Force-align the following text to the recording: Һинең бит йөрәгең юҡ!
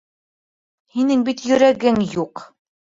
Һинең 0.95 1.23
бит 1.31 1.47
йөрәгең 1.51 2.05
юҡ! 2.19 2.49